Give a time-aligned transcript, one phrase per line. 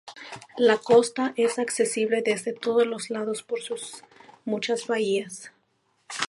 [0.57, 4.03] La costa es accesible desde todos los lados por sus
[4.45, 5.51] muchas bahías.